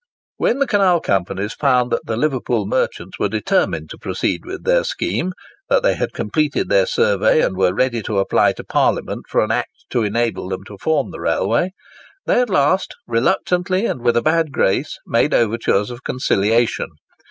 [0.37, 4.83] When the canal companies found that the Liverpool merchants were determined to proceed with their
[4.83, 9.51] scheme—that they had completed their survey, and were ready to apply to Parliament for an
[9.51, 14.51] Act to enable them to form the railway—they at last reluctantly, and with a bad
[14.51, 16.87] grace, made overtures of conciliation.